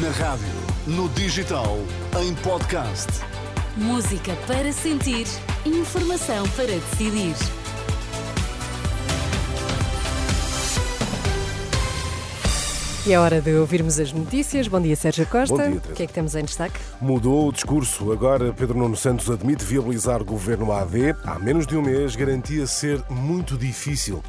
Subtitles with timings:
[0.00, 0.48] Na rádio,
[0.86, 1.76] no digital,
[2.20, 3.06] em podcast.
[3.76, 5.26] Música para sentir,
[5.64, 7.36] informação para decidir.
[13.06, 14.66] E é hora de ouvirmos as notícias.
[14.66, 15.54] Bom dia, Sérgio Costa.
[15.54, 15.94] Bom dia, o Teresa.
[15.94, 16.80] que é que temos em destaque?
[17.00, 18.10] Mudou o discurso.
[18.10, 21.14] Agora, Pedro Nuno Santos admite viabilizar o governo AD.
[21.22, 24.24] Há menos de um mês, garantia ser muito difícil.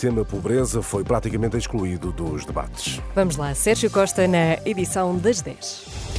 [0.00, 3.02] Tema pobreza foi praticamente excluído dos debates.
[3.14, 6.09] Vamos lá, Sérgio Costa na edição das 10.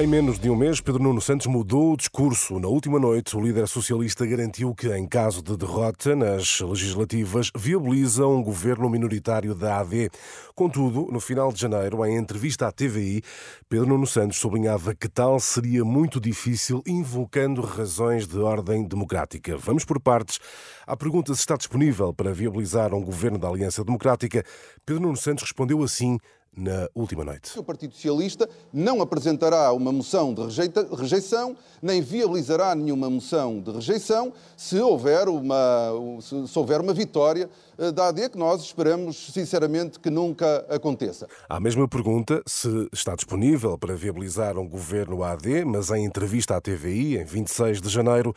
[0.00, 2.58] Em menos de um mês, Pedro Nuno Santos mudou o discurso.
[2.58, 8.26] Na última noite, o líder socialista garantiu que, em caso de derrota nas legislativas, viabiliza
[8.26, 10.08] um governo minoritário da AD.
[10.54, 13.22] Contudo, no final de janeiro, em entrevista à TVI,
[13.68, 19.58] Pedro Nuno Santos sublinhava que tal seria muito difícil, invocando razões de ordem democrática.
[19.58, 20.38] Vamos por partes.
[20.86, 24.42] À pergunta se está disponível para viabilizar um governo da Aliança Democrática,
[24.86, 26.16] Pedro Nuno Santos respondeu assim
[26.56, 27.58] na última noite.
[27.58, 33.70] O Partido Socialista não apresentará uma moção de rejeita- rejeição, nem viabilizará nenhuma moção de
[33.70, 37.48] rejeição se houver uma, se, se houver uma vitória
[37.78, 41.26] eh, da AD, que nós esperamos sinceramente que nunca aconteça.
[41.48, 46.60] À mesma pergunta se está disponível para viabilizar um governo AD, mas em entrevista à
[46.60, 48.34] TVI, em 26 de janeiro,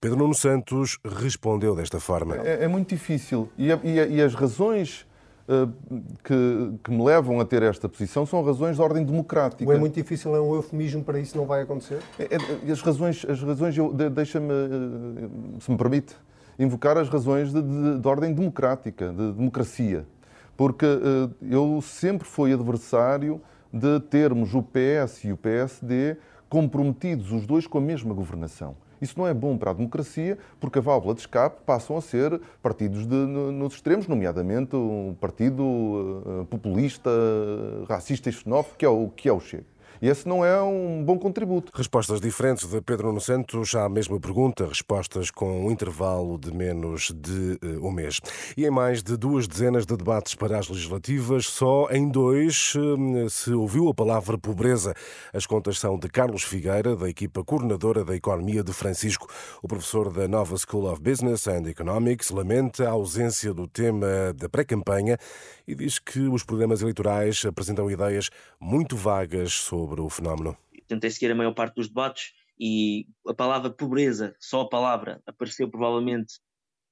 [0.00, 2.36] Pedro Nuno Santos respondeu desta forma.
[2.36, 3.48] É, é muito difícil.
[3.56, 5.05] E, a- e a- e as razões
[6.24, 9.68] que, que me levam a ter esta posição são razões de ordem democrática.
[9.68, 12.00] O é muito difícil, é um eufemismo para isso não vai acontecer?
[12.18, 12.24] É-
[12.68, 13.74] é- As razões, as razões
[14.12, 15.28] deixa-me, eh,
[15.60, 16.16] se me permite,
[16.58, 20.06] invocar as razões de, de- de ordem democrática, de democracia.
[20.56, 23.40] Porque eh, eu sempre fui adversário
[23.72, 26.16] de termos o PS e o PSD
[26.48, 28.74] comprometidos, os dois, com a mesma governação.
[29.00, 32.40] Isso não é bom para a democracia, porque a válvula de escape passam a ser
[32.62, 37.10] partidos de- no- nos extremos, nomeadamente um partido eh, populista,
[37.88, 39.64] racista e xenófobo, que é o, que é o Chega.
[40.00, 41.72] E esse não é um bom contributo.
[41.74, 47.12] Respostas diferentes de Pedro Nuno Santos à mesma pergunta, respostas com um intervalo de menos
[47.14, 48.20] de eh, um mês.
[48.56, 53.28] E em mais de duas dezenas de debates para as legislativas, só em dois eh,
[53.30, 54.92] se ouviu a palavra pobreza.
[55.32, 59.28] As contas são de Carlos Figueira, da equipa coordenadora da Economia de Francisco.
[59.62, 64.48] O professor da Nova School of Business and Economics lamenta a ausência do tema da
[64.48, 65.16] pré-campanha
[65.66, 68.30] e diz que os programas eleitorais apresentam ideias
[68.60, 70.56] muito vagas sobre o fenómeno.
[70.86, 75.68] tentei seguir a maior parte dos debates e a palavra pobreza, só a palavra, apareceu
[75.68, 76.40] provavelmente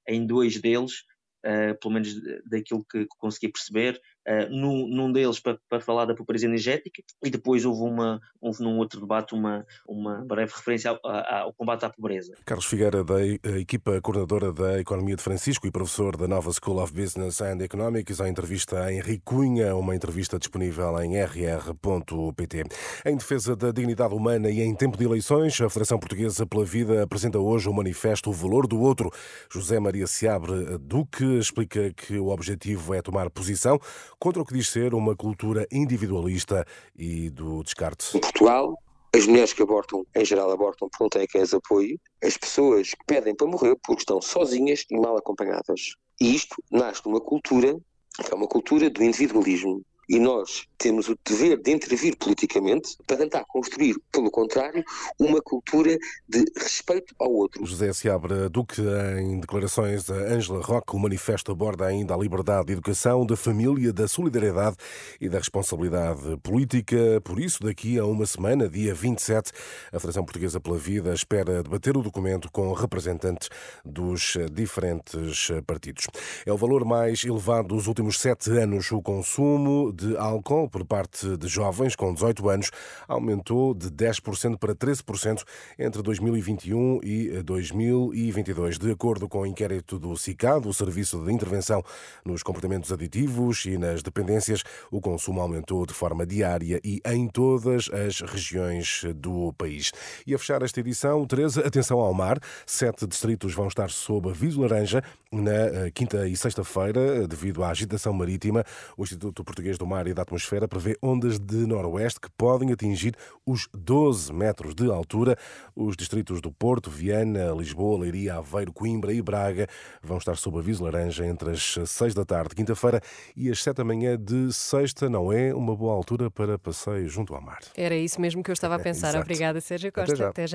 [0.07, 1.03] em dois deles,
[1.43, 2.13] eh, pelo menos
[2.45, 7.29] daquilo que consegui perceber, eh, num, num deles para, para falar da pobreza energética e
[7.29, 11.89] depois houve, uma, houve num outro debate uma, uma breve referência ao, ao combate à
[11.89, 12.33] pobreza.
[12.45, 13.23] Carlos Figueira, da
[13.59, 18.19] equipa coordenadora da Economia de Francisco e professor da Nova School of Business and Economics,
[18.19, 22.63] a entrevista a Henrique Cunha, uma entrevista disponível em rr.pt.
[23.05, 27.03] Em defesa da dignidade humana e em tempo de eleições, a Federação Portuguesa pela Vida
[27.03, 29.11] apresenta hoje o manifesto O Valor do Outro.
[29.51, 33.79] José Maria Seabre Duque explica que o objetivo é tomar posição
[34.19, 36.65] contra o que diz ser uma cultura individualista
[36.95, 38.17] e do descarte.
[38.17, 38.77] Em Portugal,
[39.15, 41.99] as mulheres que abortam, em geral, abortam porque não têm quem as apoie.
[42.23, 45.93] As pessoas que pedem para morrer porque estão sozinhas e mal acompanhadas.
[46.19, 47.77] E isto nasce de uma cultura
[48.23, 49.81] que é uma cultura do individualismo.
[50.07, 54.83] E nós temos o dever de intervir politicamente para tentar construir, pelo contrário,
[55.17, 57.65] uma cultura de respeito ao outro.
[57.65, 58.81] José Seabra Duque,
[59.19, 63.91] em declarações a Ângela Roque, o manifesto aborda ainda a liberdade de educação, da família,
[63.91, 64.75] da solidariedade
[65.19, 67.21] e da responsabilidade política.
[67.23, 69.51] Por isso, daqui a uma semana, dia 27,
[69.91, 73.49] a Federação Portuguesa pela Vida espera debater o documento com representantes
[73.83, 76.07] dos diferentes partidos.
[76.45, 78.91] É o valor mais elevado dos últimos sete anos.
[78.91, 82.71] O consumo de álcool por parte de jovens com 18 anos
[83.07, 85.43] aumentou de 10% para 13%
[85.79, 91.83] entre 2021 e 2022, de acordo com o inquérito do SICAD, o Serviço de Intervenção
[92.25, 94.63] nos Comportamentos Aditivos e nas Dependências.
[94.91, 99.91] O consumo aumentou de forma diária e em todas as regiões do país.
[100.27, 102.39] E a fechar esta edição, Teresa, atenção ao mar.
[102.65, 108.13] Sete distritos vão estar sob aviso laranja na eh, quinta e sexta-feira, devido à agitação
[108.13, 108.63] marítima.
[108.97, 113.15] O Instituto Português do Mar e da Atmosfera prevê ondas de noroeste que podem atingir
[113.45, 115.37] os 12 metros de altura.
[115.75, 119.67] Os distritos do Porto, Viana, Lisboa, Leiria, Aveiro, Coimbra e Braga
[120.01, 123.01] vão estar sob aviso laranja entre as 6 da tarde de quinta-feira
[123.35, 125.09] e as 7 da manhã de sexta.
[125.09, 127.59] Não é uma boa altura para passeio junto ao mar.
[127.75, 129.09] Era isso mesmo que eu estava a pensar.
[129.09, 129.23] Exato.
[129.23, 130.15] Obrigada, Sérgio Até Costa.
[130.15, 130.29] já.
[130.29, 130.53] Até já.